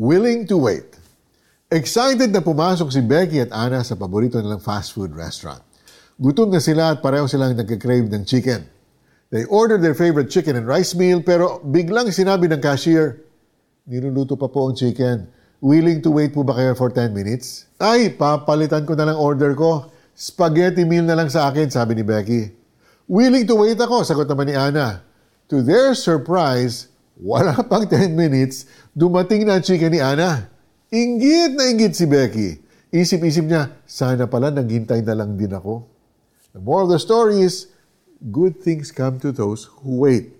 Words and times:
Willing 0.00 0.48
to 0.48 0.56
wait. 0.56 0.96
Excited 1.68 2.32
na 2.32 2.40
pumasok 2.40 2.88
si 2.88 3.04
Becky 3.04 3.44
at 3.44 3.52
Anna 3.52 3.84
sa 3.84 4.00
paborito 4.00 4.40
nilang 4.40 4.64
fast 4.64 4.96
food 4.96 5.12
restaurant. 5.12 5.60
Gutom 6.16 6.48
na 6.48 6.56
sila 6.56 6.96
at 6.96 7.04
pareho 7.04 7.28
silang 7.28 7.52
nagka-crave 7.52 8.08
ng 8.08 8.24
chicken. 8.24 8.64
They 9.28 9.44
ordered 9.52 9.84
their 9.84 9.92
favorite 9.92 10.32
chicken 10.32 10.56
and 10.56 10.64
rice 10.64 10.96
meal 10.96 11.20
pero 11.20 11.60
biglang 11.60 12.08
sinabi 12.16 12.48
ng 12.48 12.64
cashier, 12.64 13.20
Niluluto 13.84 14.40
pa 14.40 14.48
po 14.48 14.72
ang 14.72 14.74
chicken. 14.80 15.28
Willing 15.60 16.00
to 16.00 16.16
wait 16.16 16.32
po 16.32 16.48
ba 16.48 16.56
kayo 16.56 16.72
for 16.72 16.88
10 16.88 17.12
minutes? 17.12 17.68
Ay, 17.76 18.08
papalitan 18.08 18.88
ko 18.88 18.96
na 18.96 19.12
lang 19.12 19.20
order 19.20 19.52
ko. 19.52 19.92
Spaghetti 20.16 20.88
meal 20.88 21.04
na 21.04 21.12
lang 21.12 21.28
sa 21.28 21.52
akin, 21.52 21.68
sabi 21.68 21.92
ni 21.92 22.08
Becky. 22.08 22.48
Willing 23.04 23.44
to 23.44 23.52
wait 23.52 23.76
ako, 23.76 24.00
sagot 24.00 24.24
naman 24.24 24.48
ni 24.48 24.56
Anna. 24.56 25.04
To 25.52 25.60
their 25.60 25.92
surprise, 25.92 26.88
wala 27.20 27.52
pang 27.68 27.84
10 27.84 28.16
minutes, 28.16 28.64
dumating 28.94 29.46
na 29.46 29.58
ang 29.58 29.64
chicken 29.64 29.92
ni 29.94 30.00
Ana. 30.02 30.50
Inggit 30.90 31.54
na 31.54 31.70
inggit 31.70 31.94
si 31.94 32.06
Becky. 32.06 32.58
Isip-isip 32.90 33.46
niya, 33.46 33.70
sana 33.86 34.26
pala 34.26 34.50
naghintay 34.50 35.06
na 35.06 35.14
lang 35.14 35.38
din 35.38 35.54
ako. 35.54 35.86
The 36.50 36.60
moral 36.62 36.90
of 36.90 36.98
the 36.98 37.00
story 37.00 37.46
is, 37.46 37.70
good 38.34 38.58
things 38.58 38.90
come 38.90 39.22
to 39.22 39.30
those 39.30 39.70
who 39.80 40.02
wait. 40.02 40.34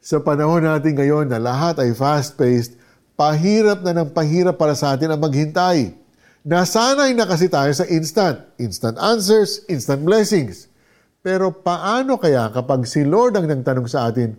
Sa 0.00 0.16
panahon 0.24 0.64
natin 0.64 0.96
ngayon 0.96 1.28
na 1.28 1.36
lahat 1.36 1.76
ay 1.84 1.92
fast-paced, 1.92 2.80
pahirap 3.20 3.84
na 3.84 3.92
ng 4.00 4.16
pahirap 4.16 4.56
para 4.56 4.72
sa 4.72 4.96
atin 4.96 5.12
ang 5.12 5.20
maghintay. 5.20 5.92
Nasanay 6.40 7.12
na 7.12 7.28
kasi 7.28 7.52
tayo 7.52 7.68
sa 7.76 7.84
instant. 7.84 8.40
Instant 8.56 8.96
answers, 8.96 9.68
instant 9.68 10.00
blessings. 10.00 10.72
Pero 11.20 11.52
paano 11.52 12.16
kaya 12.16 12.48
kapag 12.48 12.88
si 12.88 13.04
Lord 13.04 13.36
ang 13.36 13.44
nagtanong 13.44 13.84
sa 13.84 14.08
atin, 14.08 14.32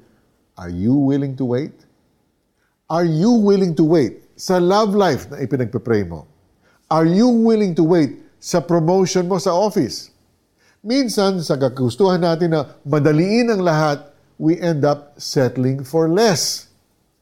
Are 0.62 0.70
you 0.70 0.93
willing 0.93 1.34
to 1.38 1.46
wait? 1.46 1.73
Are 2.91 3.08
you 3.08 3.31
willing 3.40 3.72
to 3.80 3.88
wait 3.88 4.20
sa 4.36 4.59
love 4.59 4.91
life 4.91 5.32
na 5.32 5.40
ipinagpipray 5.40 6.04
mo? 6.12 6.27
Are 6.91 7.08
you 7.08 7.32
willing 7.32 7.72
to 7.80 7.88
wait 7.88 8.20
sa 8.35 8.60
promotion 8.60 9.32
mo 9.32 9.40
sa 9.40 9.55
office? 9.55 10.12
Minsan, 10.84 11.40
sa 11.40 11.55
kagustuhan 11.55 12.20
natin 12.20 12.52
na 12.52 12.68
madaliin 12.84 13.48
ang 13.48 13.63
lahat, 13.63 14.12
we 14.35 14.60
end 14.60 14.84
up 14.84 15.15
settling 15.15 15.88
for 15.88 16.12
less. 16.12 16.68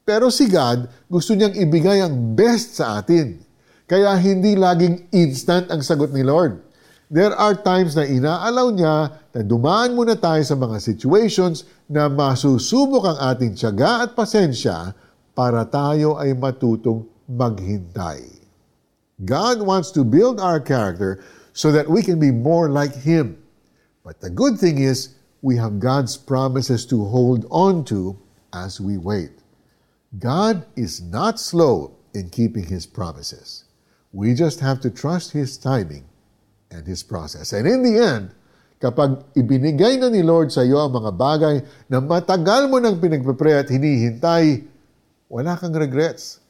Pero 0.02 0.26
si 0.26 0.50
God, 0.50 0.90
gusto 1.06 1.38
niyang 1.38 1.54
ibigay 1.54 2.02
ang 2.02 2.34
best 2.34 2.74
sa 2.74 2.98
atin. 2.98 3.38
Kaya 3.86 4.10
hindi 4.18 4.58
laging 4.58 5.06
instant 5.14 5.70
ang 5.70 5.86
sagot 5.86 6.10
ni 6.10 6.26
Lord. 6.26 6.66
There 7.06 7.30
are 7.30 7.54
times 7.54 7.94
na 7.94 8.10
inaalaw 8.10 8.74
niya 8.74 8.96
na 9.30 9.40
dumaan 9.46 9.94
muna 9.94 10.18
tayo 10.18 10.42
sa 10.42 10.58
mga 10.58 10.82
situations 10.82 11.62
na 11.86 12.10
masusubok 12.10 13.06
ang 13.06 13.18
ating 13.22 13.54
tiyaga 13.54 14.10
at 14.10 14.18
pasensya 14.18 14.98
para 15.40 15.64
tayo 15.64 16.20
ay 16.20 16.36
matutong 16.36 17.08
maghintay. 17.24 18.20
God 19.24 19.64
wants 19.64 19.88
to 19.96 20.04
build 20.04 20.36
our 20.36 20.60
character 20.60 21.24
so 21.56 21.72
that 21.72 21.88
we 21.88 22.04
can 22.04 22.20
be 22.20 22.28
more 22.28 22.68
like 22.68 22.92
Him. 22.92 23.40
But 24.04 24.20
the 24.20 24.28
good 24.28 24.60
thing 24.60 24.84
is, 24.84 25.16
we 25.40 25.56
have 25.56 25.80
God's 25.80 26.20
promises 26.20 26.84
to 26.92 27.08
hold 27.08 27.48
on 27.48 27.88
to 27.88 28.20
as 28.52 28.84
we 28.84 29.00
wait. 29.00 29.32
God 30.20 30.68
is 30.76 31.00
not 31.00 31.40
slow 31.40 31.96
in 32.12 32.28
keeping 32.28 32.68
His 32.68 32.84
promises. 32.84 33.64
We 34.12 34.36
just 34.36 34.60
have 34.60 34.84
to 34.84 34.92
trust 34.92 35.32
His 35.32 35.56
timing 35.56 36.04
and 36.68 36.84
His 36.84 37.00
process. 37.00 37.56
And 37.56 37.64
in 37.64 37.80
the 37.80 37.96
end, 37.96 38.36
kapag 38.76 39.24
ibinigay 39.32 40.04
na 40.04 40.12
ni 40.12 40.20
Lord 40.20 40.52
sa 40.52 40.60
iyo 40.60 40.84
ang 40.84 40.92
mga 40.92 41.12
bagay 41.16 41.56
na 41.88 42.04
matagal 42.04 42.68
mo 42.68 42.76
nang 42.76 43.00
pinagpapray 43.00 43.56
at 43.56 43.72
hinihintay, 43.72 44.68
wala 45.30 45.54
kang 45.54 45.72
regrets. 45.72 46.42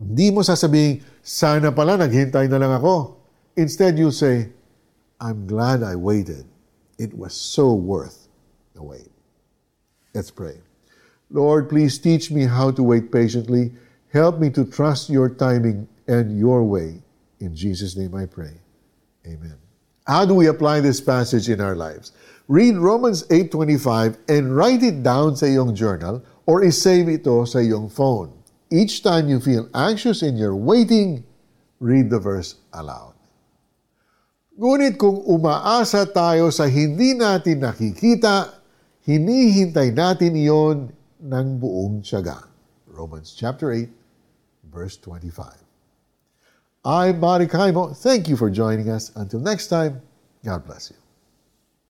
Hindi 0.00 0.32
mo 0.32 0.40
sasabihin, 0.40 1.04
sana 1.20 1.68
pala 1.68 2.00
naghintay 2.00 2.48
na 2.48 2.56
lang 2.56 2.72
ako. 2.72 3.20
Instead, 3.60 4.00
you 4.00 4.08
say, 4.08 4.48
I'm 5.20 5.44
glad 5.44 5.84
I 5.84 5.92
waited. 6.00 6.48
It 6.96 7.12
was 7.12 7.36
so 7.36 7.76
worth 7.76 8.32
the 8.72 8.80
wait. 8.80 9.12
Let's 10.16 10.32
pray. 10.32 10.64
Lord, 11.28 11.68
please 11.68 12.00
teach 12.00 12.32
me 12.32 12.48
how 12.48 12.72
to 12.72 12.82
wait 12.82 13.12
patiently. 13.12 13.76
Help 14.08 14.40
me 14.40 14.48
to 14.56 14.64
trust 14.64 15.12
your 15.12 15.28
timing 15.28 15.86
and 16.08 16.40
your 16.40 16.64
way. 16.64 17.04
In 17.38 17.54
Jesus' 17.54 17.94
name 17.94 18.16
I 18.16 18.24
pray. 18.24 18.56
Amen. 19.28 19.54
How 20.08 20.24
do 20.24 20.34
we 20.34 20.48
apply 20.48 20.80
this 20.80 21.00
passage 21.00 21.48
in 21.52 21.60
our 21.60 21.76
lives? 21.76 22.12
Read 22.48 22.74
Romans 22.76 23.28
8.25 23.28 24.18
and 24.26 24.56
write 24.56 24.82
it 24.82 25.04
down 25.04 25.36
sa 25.36 25.46
iyong 25.46 25.76
journal 25.76 26.24
or 26.50 26.66
isave 26.66 27.22
ito 27.22 27.46
sa 27.46 27.62
iyong 27.62 27.86
phone. 27.86 28.34
Each 28.74 29.06
time 29.06 29.30
you 29.30 29.38
feel 29.38 29.70
anxious 29.70 30.26
in 30.26 30.34
your 30.34 30.58
waiting, 30.58 31.22
read 31.78 32.10
the 32.10 32.18
verse 32.18 32.58
aloud. 32.74 33.14
Ngunit 34.58 34.98
kung 34.98 35.22
umaasa 35.30 36.10
tayo 36.10 36.50
sa 36.50 36.66
hindi 36.66 37.14
natin 37.14 37.62
nakikita, 37.62 38.50
hinihintay 39.06 39.94
natin 39.94 40.34
iyon 40.34 40.78
ng 41.22 41.46
buong 41.62 42.02
tiyaga. 42.02 42.50
Romans 42.90 43.30
chapter 43.30 43.70
8, 43.70 43.86
verse 44.66 44.98
25. 44.98 45.54
I'm 46.82 47.22
Marty 47.22 47.46
Kaimo. 47.46 47.94
Thank 47.94 48.26
you 48.26 48.34
for 48.34 48.50
joining 48.50 48.90
us. 48.90 49.14
Until 49.14 49.38
next 49.38 49.70
time, 49.70 50.02
God 50.42 50.66
bless 50.66 50.90
you. 50.90 51.09